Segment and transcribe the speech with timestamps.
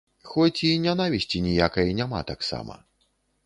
[0.29, 2.83] Хоць і нянавісці ніякай няма таксама.